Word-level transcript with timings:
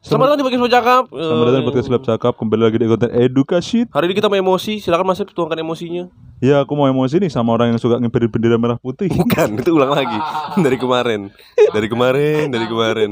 Selamat 0.00 0.32
datang 0.32 0.40
di 0.40 0.44
podcast 0.48 0.72
cakap. 0.72 1.02
Selamat 1.12 1.44
datang 1.44 1.60
di 1.60 1.66
podcast 1.68 1.88
Gelap 1.92 2.04
Cakap 2.08 2.32
Kembali 2.40 2.62
lagi 2.64 2.76
di 2.80 2.86
konten 2.88 3.10
edukasi 3.12 3.84
Hari 3.84 4.04
ini 4.08 4.14
kita 4.16 4.32
mau 4.32 4.40
emosi. 4.40 4.80
Silakan 4.80 5.04
Mas 5.04 5.20
tuangkan 5.20 5.60
emosinya. 5.60 6.08
Ya 6.40 6.64
aku 6.64 6.72
mau 6.72 6.88
emosi 6.88 7.20
nih 7.20 7.28
sama 7.28 7.52
orang 7.52 7.74
yang 7.74 7.80
suka 7.82 8.00
ngibarin 8.00 8.32
bendera 8.32 8.56
merah 8.56 8.78
putih 8.80 9.12
Bukan, 9.12 9.60
itu 9.60 9.68
ulang 9.74 9.92
lagi. 9.92 10.16
Dari 10.64 10.80
kemarin. 10.80 11.28
Dari 11.68 11.84
kemarin, 11.84 12.48
dari 12.48 12.64
kemarin. 12.64 13.10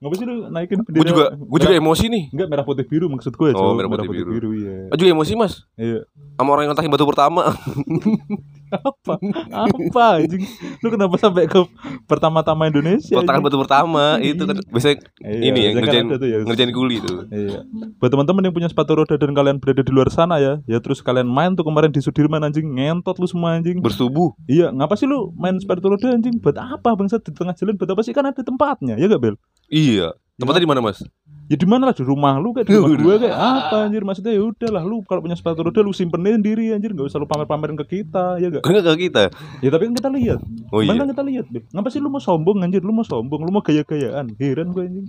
Ngapa 0.00 0.14
sih 0.16 0.24
lu 0.24 0.48
naikin 0.48 0.80
bendera 0.80 1.02
Gue 1.04 1.10
juga 1.12 1.24
gue 1.36 1.58
juga 1.68 1.76
emosi 1.76 2.04
nih. 2.08 2.24
Enggak 2.32 2.48
merah 2.48 2.64
putih 2.64 2.84
biru 2.88 3.06
maksud 3.12 3.36
gue 3.36 3.48
Oh, 3.52 3.76
Cok. 3.76 3.84
merah 3.92 4.04
putih 4.08 4.24
biru. 4.24 4.48
iya 4.56 4.88
Gue 4.88 4.98
juga 5.04 5.10
emosi, 5.12 5.32
Mas. 5.36 5.68
Iya 5.76 6.08
Sama 6.40 6.48
orang 6.56 6.64
yang 6.64 6.72
ngetakin 6.72 6.88
batu 6.88 7.04
pertama. 7.04 7.52
Apa? 8.72 9.14
Apa 9.48 10.04
anjing? 10.20 10.44
Lu 10.84 10.88
kenapa 10.92 11.14
sampai 11.16 11.48
ke 11.48 11.60
pertama-tama 12.04 12.68
Indonesia? 12.68 13.16
Anjing? 13.18 13.40
batu 13.44 13.58
pertama 13.60 14.18
itu 14.18 14.42
kan 14.44 14.56
biasanya 14.68 14.96
Iya, 15.22 15.50
ini 15.50 15.58
ya 15.62 15.70
kan 15.70 15.80
ngerjain 15.84 16.06
ya. 16.10 16.38
ngerjain 16.44 16.70
kuli 16.74 17.00
itu. 17.00 17.14
Iya. 17.30 17.64
Buat 17.98 18.10
teman-teman 18.12 18.42
yang 18.48 18.54
punya 18.54 18.68
sepatu 18.68 18.98
roda 18.98 19.14
dan 19.16 19.32
kalian 19.32 19.56
berada 19.62 19.82
di 19.82 19.92
luar 19.92 20.08
sana 20.10 20.38
ya, 20.42 20.60
ya 20.66 20.78
terus 20.82 21.00
kalian 21.00 21.28
main 21.28 21.54
tuh 21.54 21.64
kemarin 21.66 21.92
di 21.92 22.00
Sudirman 22.02 22.42
anjing 22.44 22.66
ngentot 22.66 23.16
lu 23.18 23.26
semua 23.26 23.56
anjing. 23.58 23.80
Bersubuh. 23.80 24.34
Iya, 24.50 24.72
ngapa 24.74 24.94
sih 24.98 25.06
lu 25.08 25.32
main 25.38 25.56
sepatu 25.58 25.88
roda 25.92 26.12
anjing? 26.14 26.38
Buat 26.40 26.58
apa 26.58 26.94
bangsat 26.94 27.24
di 27.24 27.32
tengah 27.34 27.54
jalan? 27.54 27.74
Buat 27.78 27.94
apa 27.94 28.02
sih 28.04 28.12
kan 28.14 28.24
ada 28.28 28.40
tempatnya, 28.42 28.94
ya 28.98 29.06
gak 29.08 29.20
Bel? 29.22 29.34
Iya. 29.68 30.14
Tempatnya 30.38 30.62
di 30.62 30.70
mana, 30.70 30.80
Mas? 30.80 31.02
Ya 31.48 31.56
di 31.56 31.64
mana 31.64 31.88
lah 31.88 31.96
di 31.96 32.04
rumah 32.04 32.36
lu 32.36 32.52
kayak 32.52 32.68
di 32.68 32.76
rumah 32.76 33.00
gua 33.00 33.16
kayak 33.16 33.36
apa 33.36 33.76
anjir 33.88 34.04
maksudnya 34.04 34.36
ya 34.36 34.42
udahlah 34.44 34.84
lu 34.84 35.00
kalau 35.08 35.24
punya 35.24 35.32
sepatu 35.32 35.64
roda 35.64 35.80
lu 35.80 35.96
simpenin 35.96 36.38
sendiri 36.38 36.76
anjir 36.76 36.92
nggak 36.92 37.08
usah 37.08 37.16
lu 37.16 37.24
pamer-pamerin 37.24 37.72
ke 37.80 38.04
kita 38.04 38.36
ya 38.36 38.52
gak? 38.52 38.62
Enggak 38.68 38.84
ke 38.84 39.08
kita. 39.08 39.22
Ya 39.64 39.68
tapi 39.72 39.82
kan 39.88 39.94
kita 39.96 40.08
lihat. 40.12 40.38
Oh 40.68 40.84
iya. 40.84 40.92
Mana 40.92 41.08
kita 41.08 41.24
lihat, 41.24 41.46
Bel? 41.48 41.64
Ngapa 41.72 41.88
sih 41.88 42.00
lu 42.04 42.12
mau 42.12 42.20
sombong 42.20 42.60
anjir? 42.60 42.84
Lu 42.84 42.92
mau 42.92 43.06
sombong, 43.06 43.40
lu 43.40 43.50
mau 43.50 43.64
gaya-gayaan. 43.64 44.36
Heran 44.36 44.76
gue 44.76 44.82
anjing. 44.84 45.06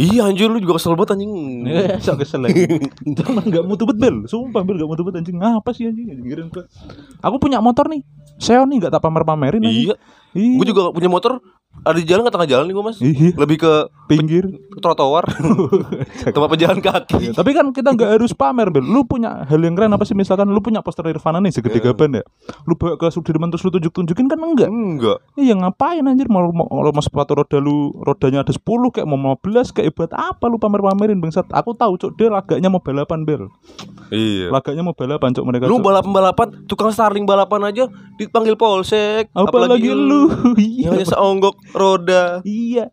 Iya 0.00 0.32
anjir 0.32 0.48
lu 0.48 0.58
juga 0.64 0.80
kesel 0.80 0.96
banget 0.96 1.20
anjing. 1.20 1.32
Ya, 1.68 2.00
sok 2.00 2.24
kesel 2.24 2.40
lagi. 2.48 2.64
Jangan 3.20 3.44
enggak 3.44 3.64
mutu 3.68 3.84
bet, 3.84 3.98
Bel. 4.00 4.24
Sumpah, 4.24 4.64
Bel, 4.64 4.80
enggak 4.80 4.90
mutu 4.90 5.02
bet 5.04 5.20
anjing. 5.20 5.36
Ngapa 5.36 5.70
sih 5.76 5.84
anjing? 5.84 6.08
Heran 6.24 6.48
gue. 6.48 6.64
Aku 7.20 7.36
punya 7.36 7.60
motor 7.60 7.92
nih. 7.92 8.00
Xeon 8.40 8.66
nih 8.72 8.76
enggak 8.80 8.92
tak 8.96 9.02
pamer-pamerin. 9.04 9.60
Iya. 9.60 9.94
Iya. 10.32 10.56
Gue 10.58 10.66
juga 10.66 10.90
punya 10.90 11.12
motor 11.12 11.44
ada 11.82 11.98
di 11.98 12.06
jalan 12.06 12.22
ke 12.22 12.30
tengah 12.30 12.46
jalan 12.46 12.64
nih 12.64 12.74
gue 12.74 12.84
mas 12.84 12.96
Iya. 12.96 13.34
Lebih 13.34 13.56
ke 13.58 13.72
Pinggir. 14.04 14.44
trotoar 14.78 15.24
Tempat 16.24 16.48
pejalan 16.50 16.78
kaki 16.78 17.16
Ya, 17.20 17.32
tapi 17.32 17.50
kan 17.50 17.68
kita 17.70 17.90
nggak 17.90 18.16
harus 18.16 18.32
pamer, 18.32 18.68
Bel. 18.68 18.84
Lu 18.84 19.02
punya 19.02 19.42
hal 19.42 19.58
yang 19.58 19.72
keren 19.72 19.90
apa 19.90 20.04
sih? 20.04 20.12
Misalkan 20.12 20.46
lu 20.46 20.60
punya 20.60 20.80
poster 20.80 21.02
Nirvana 21.02 21.40
nih 21.40 21.50
segede 21.50 21.80
Iya. 21.80 21.90
gaban 21.90 22.20
ya. 22.20 22.24
Lu 22.64 22.74
bawa 22.74 22.94
ke 22.94 23.08
Sudirman 23.08 23.48
terus 23.48 23.64
lu 23.64 23.72
tunjuk-tunjukin 23.72 24.28
kan 24.28 24.36
enggak? 24.38 24.68
Enggak 24.68 25.18
Iya 25.34 25.56
ngapain 25.56 26.04
anjir 26.04 26.28
mau 26.28 26.44
mau, 26.48 26.68
mau, 26.68 27.00
sepatu 27.00 27.32
roda 27.34 27.56
lu 27.58 27.96
rodanya 27.98 28.44
ada 28.44 28.52
10 28.52 28.60
kayak 28.92 29.04
mau 29.04 29.16
15 29.36 29.72
kayak 29.72 29.92
buat 29.92 30.12
apa 30.12 30.44
lu 30.46 30.56
pamer-pamerin 30.56 31.16
bangsat. 31.18 31.48
Aku 31.48 31.72
tahu 31.72 31.96
cok 31.96 32.12
dia 32.14 32.28
lagaknya 32.28 32.68
mau 32.68 32.80
balapan 32.80 33.24
bel. 33.24 33.48
Iya 34.08 34.52
Lagaknya 34.52 34.84
mau 34.84 34.92
balapan 34.92 35.32
cok 35.32 35.44
mereka. 35.44 35.64
Lu 35.64 35.80
Cok. 35.80 35.84
balapan-balapan 35.84 36.48
Tukang 36.64 36.92
Starling 36.92 37.24
balapan 37.24 37.60
aja 37.64 37.84
Dipanggil 38.14 38.52
polsek 38.54 39.32
Apalagi 39.32 39.90
lu. 39.90 40.28
Iya, 40.60 40.86
Yang 40.86 40.92
hanya 40.92 41.06
seonggok 41.08 41.54
roda 41.74 42.40
Iya. 42.40 42.88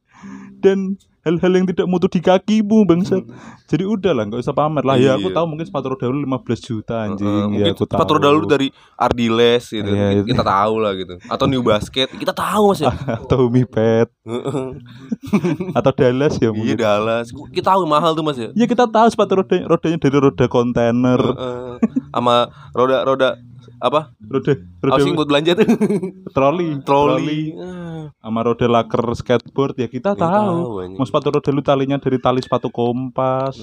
Dan 0.57 0.93
hal-hal 1.21 1.53
yang 1.53 1.65
tidak 1.65 1.85
mutu 1.85 2.05
di 2.07 2.17
kakimu 2.17 2.81
bangsat. 2.83 3.21
Jadi 3.65 3.81
udah 3.83 4.09
lah 4.11 4.25
nggak 4.25 4.41
usah 4.41 4.51
pamer 4.51 4.81
lah. 4.81 4.93
Ya 4.95 5.13
aku 5.13 5.29
Iya. 5.29 5.35
tahu 5.35 5.45
mungkin 5.47 5.65
sepatu 5.65 5.89
roda 5.89 6.05
lu 6.05 6.17
15 6.19 6.33
juta 6.59 6.95
anjing. 7.03 7.21
Heeh, 7.23 7.37
ya 7.37 7.45
mungkin 7.47 7.71
aku 7.71 7.83
tahu. 7.83 7.93
sepatu 7.95 8.11
roda 8.11 8.29
lu 8.29 8.41
dari 8.43 8.67
Ardiles 8.95 9.65
gitu 9.67 9.85
Iya, 9.87 10.21
Kita 10.21 10.41
tahu 10.43 10.73
lah 10.77 10.93
gitu 10.93 11.17
Atau 11.23 11.45
New 11.45 11.61
Basket 11.61 12.09
Kita 12.11 12.29
tahu 12.31 12.63
mas 12.67 12.79
ya 12.79 12.89
atau 13.21 13.49
Mipet 13.49 14.09
atau 15.77 15.91
Dallas 15.91 16.33
ya 16.35 16.43
Iya 16.43 16.51
mungkin. 16.51 16.77
Dallas 16.77 17.27
Kita 17.49 17.65
tahu 17.71 17.81
mahal 17.85 18.11
tuh 18.11 18.21
mas 18.21 18.37
ya 18.37 18.49
Ya 18.53 18.65
kita 18.65 18.85
tahu 18.85 19.07
sepatu 19.07 19.33
roda 19.37 19.57
rodanya 19.67 19.97
dari 19.99 20.17
roda 20.19 20.45
kontainer, 20.47 21.21
Heeh. 21.21 21.73
Sama 22.11 22.35
roda-roda 22.71 23.39
Apa 23.79 24.13
roda 24.21 24.53
roda 24.77 24.93
Housing 24.93 25.17
buat 25.17 25.25
belanja 25.25 25.57
tuh 25.57 25.65
troli, 26.35 26.77
Troli 26.85 27.41
Ah, 27.57 28.13
sama 28.21 28.41
roda 28.41 28.65
laker 28.65 29.01
skateboard 29.13 29.73
ya 29.77 29.87
kita 29.87 30.13
Ya, 30.13 30.21
tahu. 30.21 30.29
tahu. 30.77 30.97
Mau 30.97 31.05
sepatu 31.05 31.29
roda 31.31 31.49
lu 31.49 31.61
talinya 31.61 31.97
dari 31.97 32.17
tali 32.17 32.41
sepatu 32.41 32.69
kompas. 32.69 33.57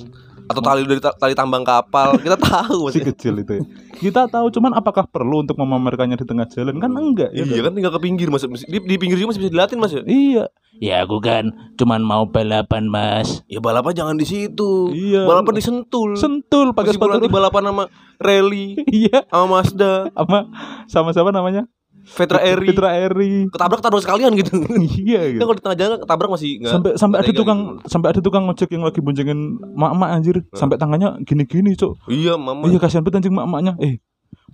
Atau 0.48 0.58
tali 0.58 0.82
dari 0.82 0.98
ta- 0.98 1.12
tali 1.12 1.32
tambang 1.32 1.60
kapal 1.60 2.16
Kita 2.16 2.34
tahu 2.50 2.84
mas 2.84 2.92
Si 2.92 3.00
ya. 3.00 3.06
kecil 3.06 3.38
itu. 3.38 3.52
ya. 3.54 3.62
Kita 3.98 4.26
tahu 4.26 4.48
cuman 4.48 4.72
apakah 4.72 5.04
perlu 5.04 5.42
untuk 5.42 5.54
memamerkannya 5.54 6.14
di 6.14 6.24
tengah 6.24 6.46
jalan 6.46 6.76
kan 6.76 6.90
enggak 6.90 7.30
ya. 7.30 7.42
Iya 7.42 7.62
kan 7.62 7.72
tinggal 7.72 7.90
ke 7.90 8.00
pinggir 8.00 8.28
mas 8.28 8.42
di, 8.44 8.78
di 8.78 8.96
pinggir 8.96 9.14
juga 9.14 9.30
masih 9.30 9.42
bisa 9.42 9.52
dilatin 9.52 9.78
mas 9.78 9.92
ya 9.92 10.02
Iya. 10.02 10.44
Ya 10.78 11.02
aku 11.02 11.18
kan 11.18 11.50
cuman 11.74 12.00
mau 12.00 12.24
balapan 12.24 12.86
mas 12.86 13.42
Ya 13.44 13.58
balapan 13.58 13.92
jangan 13.92 14.14
di 14.14 14.24
situ. 14.24 14.88
Iya. 14.90 15.24
Balapan 15.24 15.52
di 15.52 15.62
Sentul. 15.62 16.14
Sentul 16.14 16.70
pakai 16.70 16.92
Meskipun 16.92 17.18
sepatu 17.18 17.28
balapan 17.28 17.62
sama 17.66 17.84
rally 18.16 18.80
Iya. 19.04 19.26
sama 19.26 19.46
Mazda, 19.54 20.08
Sama 20.12 20.38
sama 20.86 21.08
siapa 21.10 21.28
namanya? 21.28 21.68
Vetra 22.08 22.40
Eri. 22.40 22.66
Fitra 22.72 22.90
Eri. 22.96 23.32
Ketabrak 23.52 23.80
tabrak 23.84 24.00
sekalian 24.00 24.32
gitu. 24.34 24.56
iya 25.04 25.28
Kan 25.28 25.32
gitu. 25.36 25.42
kalau 25.44 25.56
di 25.56 25.62
tengah 25.62 25.78
jalan 25.78 25.96
ketabrak 26.00 26.30
masih 26.32 26.50
enggak. 26.58 26.72
Sampai 26.72 26.90
sampai 26.96 27.16
ada 27.20 27.32
tukang 27.32 27.60
gitu. 27.76 27.88
sampai 27.92 28.08
ada 28.16 28.20
tukang 28.24 28.42
ngojek 28.48 28.68
yang 28.72 28.84
lagi 28.88 29.00
boncengin 29.04 29.40
mak-mak 29.76 30.10
anjir. 30.16 30.36
Sampai 30.56 30.80
tangannya 30.80 31.20
gini-gini, 31.28 31.76
Cuk. 31.76 32.00
Iya, 32.08 32.40
mama. 32.40 32.64
Iya 32.64 32.78
kasihan 32.80 33.04
banget 33.04 33.20
anjing 33.22 33.36
mak-maknya. 33.36 33.76
Eh, 33.78 34.00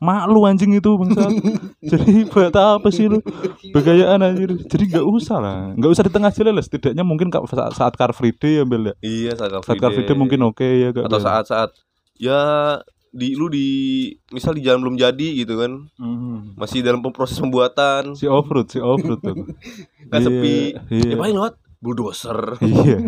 mak 0.03 0.27
lu 0.27 0.43
anjing 0.45 0.75
itu 0.75 0.91
bangsat. 0.99 1.31
Jadi 1.95 2.27
buat 2.29 2.55
apa 2.57 2.89
sih 2.91 3.07
lu? 3.07 3.23
Begayaan 3.71 4.21
anjir. 4.21 4.51
Jadi 4.67 4.85
nggak 4.91 5.07
usah 5.07 5.39
lah. 5.39 5.59
Nggak 5.79 5.91
usah 5.95 6.05
di 6.05 6.13
tengah 6.13 6.31
jalan 6.35 6.53
lah. 6.59 6.65
Setidaknya 6.65 7.05
mungkin 7.07 7.31
saat, 7.31 7.73
saat 7.79 7.95
Car 7.95 8.11
Free 8.13 8.35
Day 8.35 8.61
ya 8.61 8.65
Bel 8.67 8.91
ya. 8.91 8.95
Iya, 9.01 9.33
saat 9.39 9.51
Car 9.55 9.63
Saat 9.63 9.79
Car 9.79 9.91
Free 9.95 10.07
Day 10.07 10.17
mungkin 10.19 10.43
oke 10.43 10.67
ya 10.67 10.89
Kak 10.91 11.07
atau 11.07 11.19
Bel? 11.19 11.25
saat-saat 11.25 11.71
ya 12.19 12.41
di 13.15 13.39
lu 13.39 13.47
di 13.47 13.67
misal 14.35 14.59
di 14.59 14.67
jalan 14.67 14.83
belum 14.83 14.97
jadi 14.99 15.29
gitu 15.39 15.55
kan. 15.55 15.87
Mhm. 15.97 16.59
Masih 16.59 16.83
dalam 16.83 16.99
proses 17.15 17.39
pembuatan. 17.39 18.19
Si 18.19 18.27
off 18.27 18.51
road, 18.51 18.67
si 18.67 18.83
off 18.83 18.99
road 19.01 19.23
tuh. 19.23 19.47
Kan 20.11 20.21
Iya, 20.21 20.27
sepi. 20.27 20.57
Iya. 20.91 21.11
Ya 21.15 21.17
paling 21.17 21.37
lewat 21.39 21.55
bulldozer. 21.79 22.59
iya. 22.61 22.99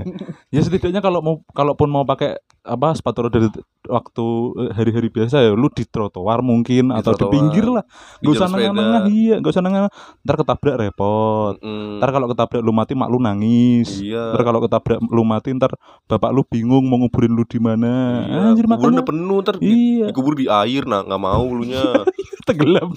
Ya 0.55 0.61
setidaknya 0.63 1.03
kalau 1.03 1.21
mau 1.21 1.35
kalaupun 1.51 1.91
mau 1.91 2.07
pakai 2.07 2.39
apa 2.67 2.93
sepatu 2.93 3.19
roda 3.23 3.39
di- 3.41 3.55
waktu 3.87 4.27
eh, 4.59 4.71
hari-hari 4.73 5.09
biasa 5.09 5.39
ya 5.41 5.51
lu 5.53 5.69
di 5.69 5.85
trotoar 5.85 6.43
mungkin 6.43 6.91
Di 6.91 6.97
atau 6.97 7.13
di 7.13 7.17
trotoar. 7.17 7.33
pinggir 7.33 7.67
lah. 7.67 7.85
Di 8.19 8.25
Gak 8.25 8.33
usah 8.33 8.41
jalur 8.43 8.51
sepeda. 8.53 8.59
nengah-nengah, 8.67 9.03
iya, 9.09 9.35
gak 9.37 9.53
usah 9.53 9.63
nengah. 9.63 9.83
Ntar 10.21 10.37
ketabrak 10.37 10.77
repot. 10.77 11.55
Mm. 11.59 11.97
Ntar 11.97 12.11
kalau 12.11 12.27
ketabrak 12.27 12.61
lu 12.61 12.73
mati 12.73 12.93
mak 12.93 13.09
lu 13.09 13.19
nangis. 13.19 13.89
Iya. 13.97 14.35
Ntar 14.35 14.43
kalau 14.43 14.61
ketabrak 14.61 14.99
lu 15.01 15.23
mati 15.23 15.49
ntar 15.53 15.73
bapak 16.05 16.31
lu 16.31 16.43
bingung 16.43 16.85
mau 16.85 16.99
nguburin 16.99 17.31
lu 17.31 17.43
di 17.43 17.59
mana. 17.59 18.27
Iya, 18.27 18.41
Anjir 18.51 18.67
makanya 18.67 18.91
udah 18.97 19.07
penuh 19.07 19.39
ntar 19.41 19.55
di- 19.57 19.71
Iya. 19.97 20.07
dikubur 20.11 20.35
di 20.35 20.47
air 20.47 20.83
nah 20.85 21.01
nggak 21.01 21.21
mau 21.21 21.47
lunya 21.47 21.83
tenggelam. 22.45 22.91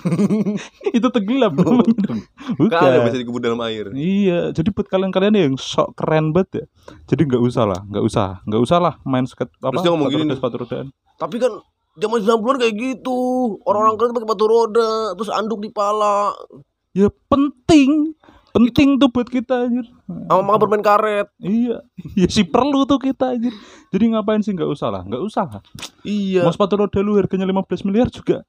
itu 0.98 1.08
tenggelam 1.08 1.54
namanya. 1.54 2.10
Bukan. 2.52 2.70
kan 2.72 2.82
ada 2.84 3.00
bisa 3.04 3.18
dikubur 3.18 3.40
dalam 3.40 3.62
air 3.62 3.92
Iya, 3.92 4.50
jadi 4.52 4.70
buat 4.70 4.88
kalian-kalian 4.88 5.36
yang 5.36 5.54
sok 5.54 5.94
keren 5.94 6.32
banget 6.32 6.50
ya. 6.56 6.66
Jadi 7.06 7.22
nggak 7.28 7.44
usah 7.44 7.64
lah, 7.64 7.80
nggak 7.84 8.04
usah, 8.04 8.42
nggak 8.44 8.62
usah 8.62 8.78
lah 8.80 8.94
main 9.04 9.24
sket 9.24 9.50
apa 9.62 9.70
Terus 9.70 9.82
dia 9.82 9.92
ngomong 9.92 10.08
gini 10.08 10.22
roda, 10.22 10.30
nih. 10.30 10.38
sepatu 10.38 10.56
rodaan. 10.58 10.88
tapi 11.16 11.36
kan 11.38 11.54
zaman 11.96 12.20
90-an 12.22 12.58
kayak 12.58 12.76
gitu 12.76 13.20
orang-orang 13.62 13.96
keren 13.96 14.14
pakai 14.14 14.26
sepatu 14.26 14.46
roda 14.46 14.90
terus 15.14 15.30
anduk 15.30 15.60
di 15.60 15.70
pala 15.70 16.32
Ya 16.90 17.06
penting, 17.28 18.18
penting 18.50 18.98
tuh 18.98 19.08
buat 19.08 19.26
kita 19.26 19.64
anjir. 19.64 19.86
sama 20.26 20.42
makan 20.44 20.60
permen 20.60 20.82
karet 20.82 21.28
Iya, 21.38 21.86
ya 22.18 22.28
sih 22.28 22.44
perlu 22.44 22.84
tuh 22.84 22.98
kita 22.98 23.32
anjir. 23.32 23.54
Jadi 23.88 24.04
ngapain 24.10 24.40
sih 24.40 24.52
nggak 24.52 24.66
usah 24.68 24.90
lah, 24.90 25.02
nggak 25.04 25.22
usah 25.22 25.46
lah. 25.48 25.62
iya 26.02 26.42
Mau 26.42 26.50
sepatu 26.50 26.76
roda 26.76 27.00
lu 27.00 27.14
harganya 27.14 27.46
15 27.46 27.62
miliar 27.84 28.08
juga 28.08 28.42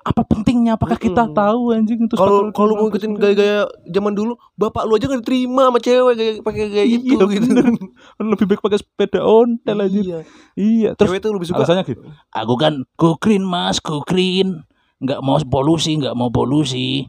apa 0.00 0.24
pentingnya 0.24 0.80
apakah 0.80 0.96
kita 0.96 1.28
Mm-mm. 1.28 1.36
tahu 1.36 1.60
anjing 1.76 2.08
itu 2.08 2.16
kalau 2.16 2.48
kalau 2.56 2.72
mau 2.72 2.88
15 2.88 2.92
ikutin 2.96 3.10
gaya-gaya 3.20 3.60
zaman 3.84 4.16
dulu 4.16 4.32
bapak 4.56 4.88
lu 4.88 4.96
aja 4.96 5.04
nggak 5.04 5.20
diterima 5.20 5.68
sama 5.68 5.78
cewek 5.78 6.14
gaya 6.16 6.30
pakai 6.40 6.64
gaya 6.72 6.84
Iya, 6.88 6.96
itu 6.96 7.24
gitu 7.28 7.46
bener. 7.52 7.64
lebih 8.32 8.46
baik 8.48 8.60
pakai 8.64 8.78
sepeda 8.80 9.20
ontel 9.20 9.78
aja 9.78 10.00
iya 10.00 10.18
iya 10.56 10.90
terus 10.96 11.12
cewek 11.12 11.20
tuh 11.20 11.36
lebih 11.36 11.52
suka 11.52 11.60
alasannya 11.60 11.84
gitu 11.84 12.00
Aku 12.32 12.54
kan 12.56 12.80
go 12.96 13.20
green 13.20 13.44
mas 13.44 13.76
go 13.76 14.00
green 14.00 14.64
nggak 15.00 15.20
mau 15.20 15.36
polusi 15.44 15.92
nggak 15.96 16.16
mau 16.16 16.32
polusi 16.32 17.04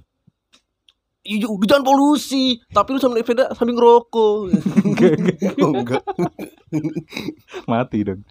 Iya, 1.21 1.45
jangan 1.69 1.85
polusi. 1.85 2.57
Tapi 2.73 2.97
lu 2.97 2.99
sambil 2.99 3.21
sepeda 3.21 3.53
sambil 3.53 3.77
ngerokok. 3.77 4.37
Enggak, 4.89 5.11
enggak. 5.21 5.53
oh, 5.61 5.69
enggak. 5.69 6.01
Mati 7.65 7.99
dong 8.01 8.21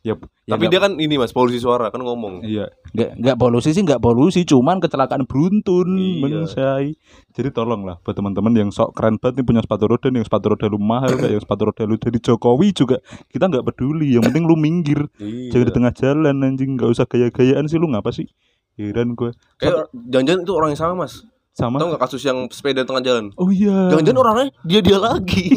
ya, 0.00 0.14
ya 0.14 0.18
Tapi 0.48 0.56
nggak- 0.58 0.70
dia 0.70 0.80
kan 0.80 0.92
ini 0.96 1.14
Mas, 1.14 1.30
polusi 1.30 1.56
suara 1.56 1.88
kan 1.88 1.98
ngomong. 1.98 2.42
iya 2.42 2.68
nggak 2.90 3.10
nggak 3.18 3.36
polusi 3.36 3.70
sih 3.70 3.80
nggak 3.80 3.98
polusi 3.98 4.42
cuman 4.42 4.78
kecelakaan 4.78 5.24
beruntun 5.24 5.88
Iya. 5.90 6.18
menyai 6.18 6.88
jadi 7.30 7.48
tolong 7.50 7.82
lah 7.82 7.96
buat 7.98 8.12
teman-teman 8.12 8.50
yang 8.52 8.70
sok 8.70 8.92
keren 8.92 9.16
banget 9.16 9.38
nih 9.38 9.46
punya 9.46 9.60
sepatu 9.60 9.84
roda 9.86 10.06
nih 10.06 10.18
yang 10.18 10.26
sepatu 10.26 10.46
roda 10.48 10.66
lu 10.66 10.78
mahal 10.78 11.12
kayak 11.12 11.32
yang 11.32 11.42
sepatu 11.42 11.62
roda 11.64 11.82
lu 11.84 11.96
dari 11.96 12.18
Jokowi 12.18 12.68
juga 12.72 12.96
kita 13.26 13.46
nggak 13.46 13.64
peduli 13.64 14.12
yang 14.12 14.24
penting 14.24 14.44
lu 14.44 14.54
minggir 14.54 15.06
Iya. 15.16 15.52
jangan 15.52 15.66
di 15.66 15.72
tengah 15.72 15.92
jalan 15.92 16.36
anjing 16.42 16.70
nggak 16.74 16.90
usah 16.90 17.04
gaya-gayaan 17.04 17.64
sih 17.64 17.76
lu 17.76 17.86
ngapa 17.86 18.10
sih 18.10 18.26
heran 18.74 19.12
gue 19.12 19.30
Kayak 19.56 19.86
jangan-jangan 19.92 20.40
itu 20.40 20.52
orang 20.52 20.68
yang 20.70 20.80
sama 20.80 20.94
Mas. 20.98 21.14
sama 21.50 21.76
Tahu 21.76 21.92
nggak 21.92 22.00
kasus 22.00 22.22
yang 22.22 22.48
sepeda 22.48 22.80
di 22.80 22.88
tengah 22.88 23.02
jalan? 23.02 23.34
oh 23.34 23.50
iya 23.50 23.90
Jangan-jangan 23.90 24.20
orangnya 24.20 24.46
dia 24.62 24.80
dia 24.80 24.96
lagi 24.96 25.50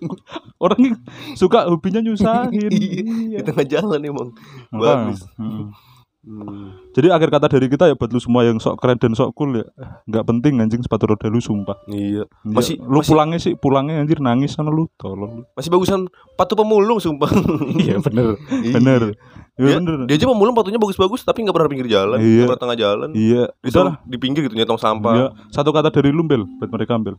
orang 0.60 0.94
suka 1.34 1.66
hobinya 1.66 1.98
nyusahin 1.98 2.68
di 2.72 2.86
Iya. 3.32 3.40
tengah 3.42 3.66
jalan 3.66 4.00
emang. 4.00 4.28
Bagus. 4.68 5.24
Mm. 5.34 5.72
Hmm. 6.20 6.76
Jadi 6.92 7.08
akhir 7.08 7.32
kata 7.32 7.48
dari 7.48 7.64
kita 7.64 7.88
ya 7.88 7.96
buat 7.96 8.12
lu 8.12 8.20
semua 8.20 8.44
yang 8.44 8.60
sok 8.60 8.76
keren 8.76 9.00
dan 9.00 9.16
sok 9.16 9.32
cool 9.32 9.56
ya 9.56 9.64
nggak 10.04 10.20
penting 10.22 10.60
anjing 10.60 10.84
sepatu 10.84 11.08
roda 11.08 11.32
lu 11.32 11.40
sumpah. 11.40 11.80
Iya. 11.88 12.28
Ya, 12.28 12.44
Masih 12.44 12.76
lu 12.76 13.00
masih, 13.00 13.08
pulangnya 13.08 13.38
sih 13.40 13.52
pulangnya 13.56 13.96
anjir 13.96 14.20
nangis 14.20 14.52
sana 14.52 14.68
lu 14.68 14.84
tolong. 14.94 15.48
masih 15.56 15.72
bagusan 15.72 16.04
patu 16.36 16.52
pemulung 16.52 17.00
sumpah. 17.00 17.24
Iya 17.80 18.04
bener 18.04 18.36
Iya. 18.52 18.72
bener. 18.76 19.02
Iya 19.56 19.64
Dia, 19.64 19.76
bener. 19.80 19.96
dia 20.04 20.16
aja 20.20 20.28
pemulung 20.28 20.52
patunya 20.52 20.76
bagus-bagus 20.76 21.24
tapi 21.24 21.40
nggak 21.40 21.56
pernah 21.56 21.70
pinggir 21.72 21.88
jalan, 21.88 22.20
Iya. 22.20 22.44
pernah 22.44 22.60
tengah 22.60 22.76
jalan. 22.78 23.08
Iya. 23.16 23.42
Di, 23.56 23.70
di 24.04 24.16
pinggir 24.20 24.44
gitu 24.44 24.52
nyetong 24.52 24.76
sampah. 24.76 25.14
Iya. 25.16 25.26
Satu 25.48 25.72
kata 25.72 25.88
dari 25.88 26.12
lu 26.12 26.20
Bel 26.20 26.44
buat 26.60 26.68
mereka 26.68 27.00
Bel. 27.00 27.16